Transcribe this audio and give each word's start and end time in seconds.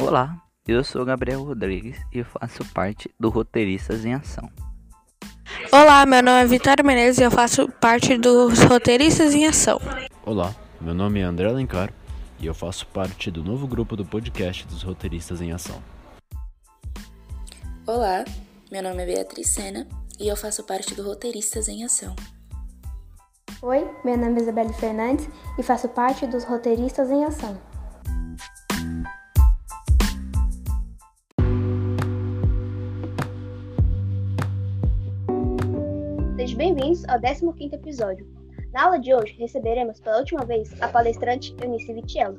Olá, 0.00 0.40
eu 0.64 0.84
sou 0.84 1.04
Gabriel 1.04 1.42
Rodrigues 1.42 1.98
e 2.12 2.22
faço 2.22 2.64
parte 2.72 3.12
do 3.18 3.30
Roteiristas 3.30 4.04
em 4.04 4.14
Ação. 4.14 4.48
Olá, 5.72 6.06
meu 6.06 6.22
nome 6.22 6.40
é 6.40 6.46
Vitória 6.46 6.84
Menezes 6.84 7.18
e 7.18 7.24
eu 7.24 7.32
faço 7.32 7.68
parte 7.68 8.16
dos 8.16 8.60
Roteiristas 8.60 9.34
em 9.34 9.44
Ação. 9.44 9.80
Olá, 10.24 10.54
meu 10.80 10.94
nome 10.94 11.18
é 11.18 11.24
André 11.24 11.48
Alencar 11.48 11.92
e 12.38 12.46
eu 12.46 12.54
faço 12.54 12.86
parte 12.86 13.28
do 13.28 13.42
novo 13.42 13.66
grupo 13.66 13.96
do 13.96 14.04
podcast 14.04 14.64
dos 14.68 14.84
Roteiristas 14.84 15.40
em 15.40 15.50
Ação. 15.50 15.82
Olá, 17.84 18.24
meu 18.70 18.84
nome 18.84 19.02
é 19.02 19.06
Beatriz 19.06 19.48
Sena 19.48 19.84
e 20.20 20.28
eu 20.28 20.36
faço 20.36 20.62
parte 20.62 20.94
do 20.94 21.02
Roteiristas 21.02 21.66
em 21.66 21.82
Ação. 21.82 22.14
Oi, 23.60 23.84
meu 24.04 24.16
nome 24.16 24.38
é 24.38 24.42
Isabelle 24.42 24.72
Fernandes 24.74 25.28
e 25.58 25.62
faço 25.64 25.88
parte 25.88 26.24
dos 26.24 26.44
Roteiristas 26.44 27.10
em 27.10 27.24
Ação. 27.24 27.67
Bem-vindos 36.78 37.04
ao 37.08 37.18
15º 37.18 37.72
episódio. 37.72 38.24
Na 38.72 38.84
aula 38.84 39.00
de 39.00 39.12
hoje, 39.12 39.34
receberemos 39.36 39.98
pela 39.98 40.18
última 40.18 40.44
vez 40.44 40.80
a 40.80 40.86
palestrante 40.86 41.52
Eunice 41.60 41.92
Vitiello. 41.92 42.38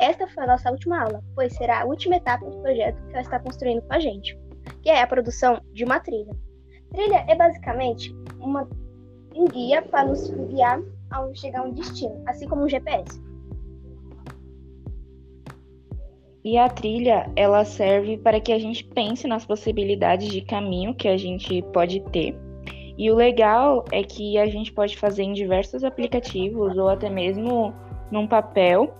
Esta 0.00 0.26
foi 0.26 0.42
a 0.42 0.46
nossa 0.48 0.72
última 0.72 1.04
aula, 1.04 1.22
pois 1.36 1.54
será 1.54 1.82
a 1.82 1.84
última 1.84 2.16
etapa 2.16 2.44
do 2.44 2.60
projeto 2.62 3.00
que 3.06 3.12
ela 3.12 3.20
está 3.20 3.38
construindo 3.38 3.82
com 3.82 3.94
a 3.94 4.00
gente, 4.00 4.36
que 4.82 4.90
é 4.90 5.00
a 5.00 5.06
produção 5.06 5.60
de 5.72 5.84
uma 5.84 6.00
trilha. 6.00 6.34
Trilha 6.90 7.24
é 7.28 7.36
basicamente 7.36 8.12
uma, 8.40 8.68
um 9.36 9.44
guia 9.44 9.80
para 9.82 10.04
nos 10.04 10.28
guiar 10.30 10.82
ao 11.12 11.32
chegar 11.36 11.60
a 11.60 11.62
um 11.62 11.72
destino, 11.72 12.20
assim 12.26 12.48
como 12.48 12.64
um 12.64 12.68
GPS. 12.68 13.22
E 16.44 16.58
a 16.58 16.68
trilha, 16.68 17.30
ela 17.36 17.64
serve 17.64 18.18
para 18.18 18.40
que 18.40 18.52
a 18.52 18.58
gente 18.58 18.82
pense 18.82 19.28
nas 19.28 19.46
possibilidades 19.46 20.28
de 20.28 20.40
caminho 20.40 20.92
que 20.92 21.06
a 21.06 21.16
gente 21.16 21.62
pode 21.72 22.00
ter. 22.10 22.45
E 22.98 23.10
o 23.10 23.14
legal 23.14 23.84
é 23.92 24.02
que 24.02 24.38
a 24.38 24.46
gente 24.46 24.72
pode 24.72 24.96
fazer 24.96 25.22
em 25.22 25.32
diversos 25.32 25.84
aplicativos 25.84 26.76
ou 26.76 26.88
até 26.88 27.10
mesmo 27.10 27.74
num 28.10 28.26
papel. 28.26 28.94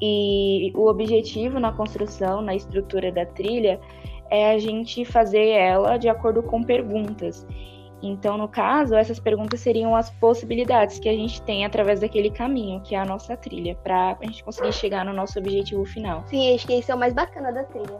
E 0.00 0.72
o 0.74 0.86
objetivo 0.86 1.58
na 1.58 1.72
construção, 1.72 2.40
na 2.40 2.54
estrutura 2.54 3.10
da 3.10 3.26
trilha, 3.26 3.80
é 4.30 4.52
a 4.52 4.58
gente 4.58 5.04
fazer 5.04 5.48
ela 5.48 5.96
de 5.96 6.08
acordo 6.08 6.42
com 6.42 6.62
perguntas. 6.62 7.46
Então, 8.02 8.36
no 8.36 8.46
caso, 8.46 8.94
essas 8.94 9.18
perguntas 9.18 9.60
seriam 9.60 9.96
as 9.96 10.10
possibilidades 10.10 10.98
que 10.98 11.08
a 11.08 11.12
gente 11.12 11.40
tem 11.42 11.64
através 11.64 12.00
daquele 12.00 12.30
caminho, 12.30 12.80
que 12.82 12.94
é 12.94 12.98
a 12.98 13.04
nossa 13.04 13.34
trilha, 13.36 13.74
para 13.76 14.18
a 14.20 14.26
gente 14.26 14.44
conseguir 14.44 14.72
chegar 14.72 15.04
no 15.04 15.12
nosso 15.12 15.38
objetivo 15.38 15.84
final. 15.86 16.22
Sim, 16.26 16.54
acho 16.54 16.66
que 16.66 16.74
esse 16.74 16.90
é 16.90 16.94
o 16.94 16.98
mais 16.98 17.14
bacana 17.14 17.50
da 17.50 17.64
trilha. 17.64 17.98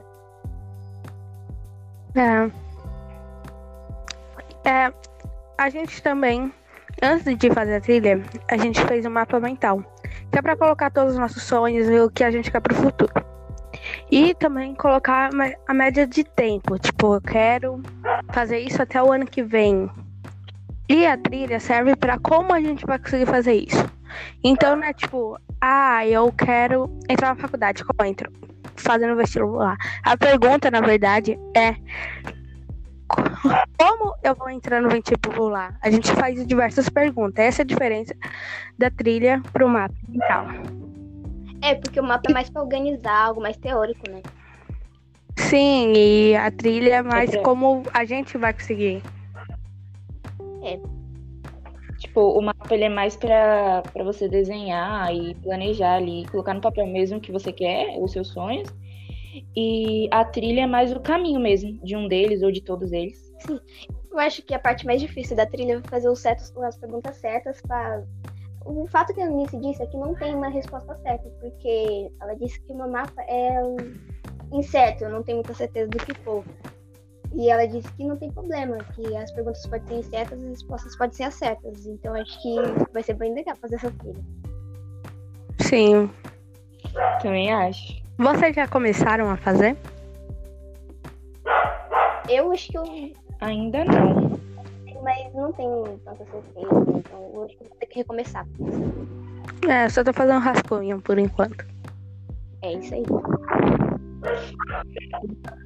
É. 2.14 2.50
É, 4.64 4.92
a 5.58 5.68
gente 5.68 6.02
também, 6.02 6.52
antes 7.02 7.36
de 7.36 7.50
fazer 7.50 7.76
a 7.76 7.80
trilha, 7.80 8.22
a 8.50 8.56
gente 8.56 8.82
fez 8.86 9.04
um 9.04 9.10
mapa 9.10 9.38
mental, 9.38 9.82
que 10.30 10.38
é 10.38 10.42
para 10.42 10.56
colocar 10.56 10.90
todos 10.90 11.12
os 11.12 11.18
nossos 11.18 11.42
sonhos 11.42 11.88
e 11.88 12.00
o 12.00 12.10
que 12.10 12.24
a 12.24 12.30
gente 12.30 12.50
quer 12.50 12.60
pro 12.60 12.74
futuro. 12.74 13.12
E 14.10 14.34
também 14.34 14.74
colocar 14.74 15.30
a 15.68 15.74
média 15.74 16.06
de 16.06 16.24
tempo, 16.24 16.78
tipo, 16.78 17.14
eu 17.14 17.20
quero 17.20 17.82
fazer 18.32 18.58
isso 18.60 18.80
até 18.80 19.02
o 19.02 19.12
ano 19.12 19.26
que 19.26 19.42
vem. 19.42 19.90
E 20.88 21.06
a 21.06 21.16
trilha 21.16 21.60
serve 21.60 21.96
para 21.96 22.18
como 22.18 22.52
a 22.52 22.60
gente 22.60 22.86
vai 22.86 22.98
conseguir 22.98 23.26
fazer 23.26 23.54
isso. 23.54 23.84
Então, 24.42 24.76
não 24.76 24.84
é 24.84 24.92
tipo, 24.92 25.38
ah, 25.60 26.06
eu 26.06 26.30
quero 26.32 26.90
entrar 27.08 27.34
na 27.34 27.40
faculdade, 27.40 27.84
como 27.84 28.00
eu 28.00 28.06
entro? 28.06 28.32
Fazendo 28.76 29.16
vestibular. 29.16 29.76
A 30.02 30.16
pergunta, 30.16 30.70
na 30.70 30.80
verdade, 30.80 31.38
é 31.56 31.76
como 33.78 34.14
eu 34.22 34.34
vou 34.34 34.48
entrar 34.50 34.80
no 34.80 34.88
vestibular? 34.88 35.78
A 35.82 35.90
gente 35.90 36.12
faz 36.12 36.46
diversas 36.46 36.88
perguntas. 36.88 37.44
Essa 37.44 37.62
é 37.62 37.64
a 37.64 37.66
diferença 37.66 38.14
da 38.78 38.90
trilha 38.90 39.42
pro 39.52 39.68
mapa 39.68 39.94
mental. 40.08 40.46
É, 41.62 41.74
porque 41.74 41.98
o 41.98 42.04
mapa 42.04 42.30
é 42.30 42.32
mais 42.32 42.50
para 42.50 42.62
organizar, 42.62 43.26
algo 43.26 43.40
mais 43.40 43.56
teórico, 43.56 44.08
né? 44.10 44.22
Sim, 45.38 45.92
e 45.96 46.36
a 46.36 46.50
trilha 46.50 46.96
é 46.96 47.02
mais 47.02 47.32
é 47.32 47.38
como 47.38 47.82
a 47.92 48.04
gente 48.04 48.36
vai 48.38 48.52
conseguir. 48.52 49.02
É. 50.62 50.78
Tipo, 51.98 52.38
o 52.38 52.42
mapa 52.42 52.74
ele 52.74 52.84
é 52.84 52.88
mais 52.88 53.16
para 53.16 53.82
você 54.04 54.28
desenhar 54.28 55.12
e 55.14 55.34
planejar 55.36 55.94
ali, 55.94 56.26
colocar 56.26 56.54
no 56.54 56.60
papel 56.60 56.86
mesmo 56.86 57.20
que 57.20 57.32
você 57.32 57.52
quer, 57.52 57.98
os 57.98 58.12
seus 58.12 58.28
sonhos. 58.28 58.68
E 59.56 60.08
a 60.10 60.24
trilha 60.24 60.62
é 60.62 60.66
mais 60.66 60.92
o 60.92 61.00
caminho 61.00 61.40
mesmo, 61.40 61.78
de 61.82 61.96
um 61.96 62.06
deles 62.08 62.42
ou 62.42 62.52
de 62.52 62.60
todos 62.60 62.92
eles. 62.92 63.32
Sim. 63.40 63.58
Eu 64.10 64.18
acho 64.18 64.42
que 64.42 64.54
a 64.54 64.58
parte 64.58 64.86
mais 64.86 65.00
difícil 65.00 65.36
da 65.36 65.44
trilha 65.44 65.82
é 65.84 65.88
fazer 65.88 66.08
os 66.08 66.20
certos, 66.20 66.56
as 66.58 66.76
perguntas 66.76 67.16
certas 67.16 67.60
para 67.62 68.04
o 68.64 68.86
fato 68.86 69.12
que 69.12 69.20
a 69.20 69.26
Eunice 69.26 69.58
disse 69.58 69.82
é 69.82 69.86
que 69.86 69.96
não 69.96 70.14
tem 70.14 70.34
uma 70.34 70.48
resposta 70.48 70.94
certa, 70.96 71.28
porque 71.40 72.10
ela 72.20 72.34
disse 72.34 72.60
que 72.60 72.72
o 72.72 72.76
meu 72.76 72.88
mapa 72.88 73.22
é 73.22 73.60
incerto, 74.52 75.04
eu 75.04 75.10
não 75.10 75.22
tenho 75.22 75.38
muita 75.38 75.52
certeza 75.52 75.90
do 75.90 75.98
que 75.98 76.14
for. 76.20 76.44
E 77.34 77.50
ela 77.50 77.66
disse 77.66 77.92
que 77.94 78.04
não 78.04 78.16
tem 78.16 78.30
problema, 78.30 78.78
que 78.94 79.16
as 79.16 79.30
perguntas 79.32 79.66
podem 79.66 79.86
ser 79.86 79.94
incertas 79.96 80.40
e 80.40 80.44
as 80.44 80.50
respostas 80.50 80.96
podem 80.96 81.14
ser 81.14 81.32
certas. 81.32 81.86
Então 81.86 82.14
acho 82.14 82.40
que 82.40 82.56
vai 82.92 83.02
ser 83.02 83.14
bem 83.14 83.34
legal 83.34 83.56
fazer 83.56 83.74
essa 83.74 83.90
trilha. 83.90 84.24
Sim. 85.60 86.10
Também 87.20 87.52
acho. 87.52 88.03
Vocês 88.16 88.54
já 88.54 88.68
começaram 88.68 89.28
a 89.28 89.36
fazer? 89.36 89.76
Eu 92.28 92.52
acho 92.52 92.70
que 92.70 92.78
eu. 92.78 93.12
Ainda 93.40 93.84
não. 93.84 94.38
Mas 95.02 95.34
não 95.34 95.52
tenho 95.52 96.00
tanta 96.04 96.24
certeza, 96.24 96.84
então 96.96 97.30
eu 97.34 97.44
acho 97.44 97.56
que 97.58 97.64
vou 97.64 97.76
ter 97.78 97.86
que 97.86 97.98
recomeçar. 97.98 98.46
É, 99.68 99.88
só 99.88 100.02
tô 100.02 100.12
fazendo 100.12 100.40
rascunho 100.40 101.00
por 101.00 101.18
enquanto. 101.18 101.66
É 102.62 102.72
isso 102.72 102.94
aí. 102.94 103.02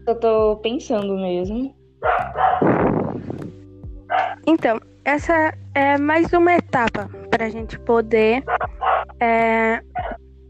Eu 0.07 0.15
tô 0.17 0.57
pensando 0.57 1.15
mesmo. 1.17 1.75
Então, 4.47 4.81
essa 5.05 5.55
é 5.75 5.97
mais 5.99 6.33
uma 6.33 6.55
etapa 6.55 7.09
pra 7.31 7.49
gente 7.49 7.79
poder 7.81 8.43
é, 9.21 9.81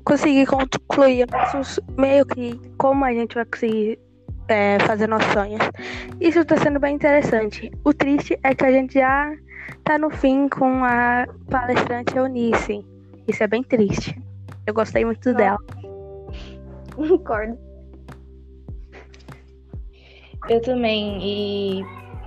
conseguir 0.09 0.47
concluir 0.47 1.27
nossos, 1.31 1.79
meio 1.99 2.25
que 2.25 2.59
como 2.79 3.05
a 3.05 3.13
gente 3.13 3.35
vai 3.35 3.45
conseguir 3.45 3.99
é, 4.49 4.79
fazer 4.81 5.07
nossos 5.07 5.31
sonhos. 5.35 5.61
Isso 6.19 6.41
está 6.41 6.57
sendo 6.57 6.81
bem 6.81 6.95
interessante. 6.95 7.71
O 7.85 7.93
triste 7.93 8.39
é 8.43 8.55
que 8.55 8.65
a 8.65 8.73
gente 8.73 8.95
já 8.95 9.31
tá 9.85 9.99
no 9.99 10.09
fim 10.09 10.49
com 10.49 10.83
a 10.83 11.27
palestrante 11.51 12.17
Eunice. 12.17 12.83
Isso 13.29 13.43
é 13.43 13.47
bem 13.47 13.63
triste. 13.63 14.19
Eu 14.67 14.73
gostei 14.73 15.05
muito 15.05 15.35
dela. 15.35 15.59
Concordo. 16.97 17.59
Eu 20.49 20.63
também. 20.63 21.19
E 21.21 21.85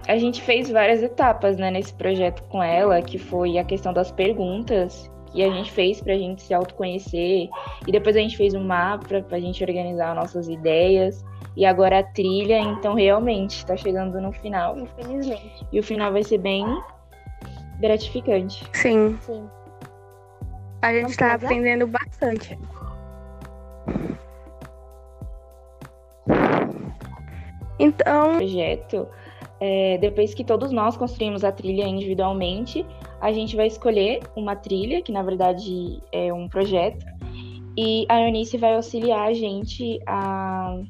a 0.07 0.19
gente 0.19 0.39
fez 0.43 0.69
várias 0.69 1.01
etapas 1.01 1.57
né, 1.57 1.71
nesse 1.71 1.95
projeto 1.95 2.43
com 2.43 2.61
ela, 2.61 3.01
que 3.01 3.17
foi 3.17 3.57
a 3.57 3.63
questão 3.63 3.91
das 3.91 4.11
perguntas 4.11 5.09
que 5.31 5.43
a 5.43 5.49
gente 5.49 5.71
fez 5.71 6.01
para 6.01 6.13
a 6.13 6.17
gente 6.17 6.41
se 6.41 6.53
autoconhecer. 6.53 7.49
E 7.87 7.91
depois 7.91 8.15
a 8.15 8.19
gente 8.19 8.37
fez 8.37 8.53
um 8.53 8.63
mapa 8.63 9.21
para 9.21 9.37
a 9.37 9.39
gente 9.39 9.63
organizar 9.63 10.13
nossas 10.15 10.47
ideias. 10.47 11.23
E 11.55 11.65
agora 11.65 11.99
a 11.99 12.03
trilha, 12.03 12.59
então 12.59 12.93
realmente 12.93 13.57
está 13.57 13.75
chegando 13.75 14.19
no 14.21 14.31
final. 14.31 14.77
Infelizmente. 14.77 15.65
E 15.71 15.79
o 15.79 15.83
final 15.83 16.11
vai 16.11 16.23
ser 16.23 16.37
bem 16.37 16.65
gratificante. 17.79 18.63
Sim. 18.73 19.17
Sim. 19.21 19.49
A 20.81 20.93
gente 20.93 21.11
está 21.11 21.33
aprendendo 21.33 21.87
bastante. 21.87 22.57
Então. 27.79 28.37
Projeto. 28.37 29.07
É, 29.59 29.99
depois 29.99 30.33
que 30.33 30.43
todos 30.43 30.71
nós 30.71 30.97
construímos 30.97 31.43
a 31.43 31.51
trilha 31.51 31.83
individualmente, 31.83 32.83
a 33.21 33.31
gente 33.31 33.55
vai 33.55 33.67
escolher 33.67 34.21
uma 34.35 34.55
trilha, 34.55 35.01
que 35.01 35.11
na 35.11 35.21
verdade 35.21 36.01
é 36.11 36.33
um 36.33 36.49
projeto, 36.49 37.05
e 37.77 38.05
a 38.09 38.21
Eunice 38.21 38.57
vai 38.57 38.75
auxiliar 38.75 39.29
a 39.29 39.33
gente 39.33 39.99
a 40.05 40.81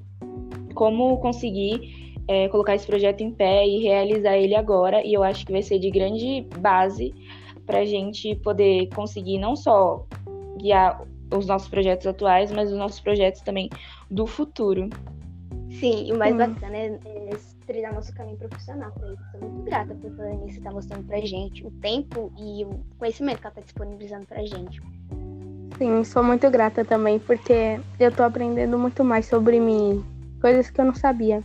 como 0.73 1.17
conseguir 1.17 2.15
é, 2.27 2.47
colocar 2.47 2.75
esse 2.75 2.87
projeto 2.87 3.21
em 3.21 3.31
pé 3.31 3.67
e 3.67 3.83
realizar 3.83 4.37
ele 4.37 4.55
agora. 4.55 5.05
E 5.05 5.13
eu 5.13 5.21
acho 5.21 5.45
que 5.45 5.51
vai 5.51 5.61
ser 5.61 5.79
de 5.79 5.91
grande 5.91 6.47
base 6.59 7.13
para 7.65 7.79
a 7.79 7.85
gente 7.85 8.35
poder 8.35 8.87
conseguir 8.95 9.37
não 9.37 9.55
só 9.55 10.05
guiar 10.57 11.05
os 11.35 11.45
nossos 11.45 11.67
projetos 11.67 12.07
atuais, 12.07 12.51
mas 12.51 12.71
os 12.71 12.77
nossos 12.77 12.99
projetos 12.99 13.41
também 13.41 13.69
do 14.09 14.25
futuro. 14.25 14.89
Sim, 15.79 16.07
e 16.07 16.11
o 16.11 16.17
mais 16.17 16.33
hum. 16.33 16.37
bacana 16.37 16.77
é, 16.77 16.99
é 17.05 17.37
trilhar 17.65 17.93
nosso 17.93 18.13
caminho 18.13 18.37
profissional 18.37 18.91
para 18.91 19.07
isso. 19.07 19.23
Estou 19.33 19.49
muito 19.49 19.63
grata 19.63 19.95
por 19.95 20.25
a 20.25 20.29
Anice 20.29 20.57
estar 20.57 20.71
mostrando 20.71 21.05
pra 21.05 21.19
gente 21.21 21.65
o 21.65 21.71
tempo 21.71 22.31
e 22.37 22.65
o 22.65 22.83
conhecimento 22.97 23.39
que 23.39 23.47
ela 23.47 23.51
está 23.51 23.61
disponibilizando 23.61 24.25
pra 24.25 24.43
gente. 24.43 24.81
Sim, 25.77 26.03
sou 26.03 26.23
muito 26.23 26.49
grata 26.51 26.85
também, 26.85 27.17
porque 27.19 27.79
eu 27.99 28.11
tô 28.11 28.23
aprendendo 28.23 28.77
muito 28.77 29.03
mais 29.03 29.25
sobre 29.25 29.59
mim, 29.59 30.03
coisas 30.39 30.69
que 30.69 30.79
eu 30.79 30.85
não 30.85 30.93
sabia. 30.93 31.43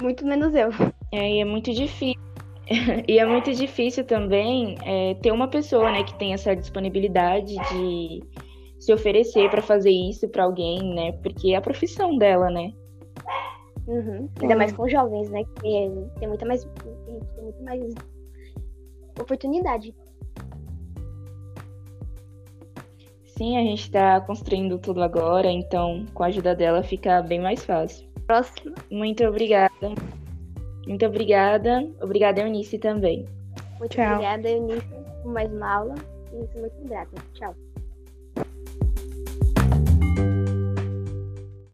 Muito 0.00 0.24
menos 0.26 0.54
eu. 0.54 0.68
É, 1.10 1.32
e 1.32 1.40
é 1.40 1.44
muito 1.44 1.72
difícil. 1.72 2.20
e 3.08 3.18
é 3.18 3.24
muito 3.24 3.52
difícil 3.52 4.04
também 4.04 4.76
é, 4.84 5.14
ter 5.14 5.32
uma 5.32 5.48
pessoa, 5.48 5.90
né, 5.90 6.02
que 6.04 6.14
tem 6.14 6.34
essa 6.34 6.54
disponibilidade 6.54 7.54
de 7.70 8.22
se 8.86 8.92
oferecer 8.92 9.50
para 9.50 9.60
fazer 9.60 9.90
isso 9.90 10.28
para 10.28 10.44
alguém, 10.44 10.94
né? 10.94 11.10
Porque 11.20 11.52
é 11.52 11.56
a 11.56 11.60
profissão 11.60 12.16
dela, 12.16 12.48
né? 12.48 12.72
Uhum. 13.88 14.28
Ainda 14.40 14.54
mais 14.54 14.72
com 14.72 14.88
jovens, 14.88 15.28
né? 15.28 15.42
Que 15.42 15.90
tem 16.20 16.28
muita 16.28 16.46
mais, 16.46 16.64
tem 16.64 17.42
muito 17.42 17.62
mais 17.64 17.82
oportunidade. 19.20 19.92
Sim, 23.24 23.58
a 23.58 23.62
gente 23.62 23.82
está 23.82 24.20
construindo 24.20 24.78
tudo 24.78 25.02
agora, 25.02 25.50
então 25.50 26.06
com 26.14 26.22
a 26.22 26.26
ajuda 26.28 26.54
dela 26.54 26.80
fica 26.84 27.20
bem 27.22 27.40
mais 27.40 27.64
fácil. 27.64 28.08
Próximo. 28.24 28.72
Muito 28.88 29.24
obrigada. 29.24 29.72
Muito 30.86 31.04
obrigada. 31.04 31.90
Obrigada, 32.00 32.40
Eunice, 32.40 32.78
também. 32.78 33.26
Muito 33.80 33.96
Tchau. 33.96 34.12
obrigada, 34.12 34.48
Eunice, 34.48 34.86
por 35.22 35.32
mais 35.32 35.52
uma 35.52 35.74
aula. 35.74 35.94
E 36.32 36.46
sou 36.52 36.60
muito 36.60 36.88
grata. 36.88 37.16
Tchau. 37.34 37.65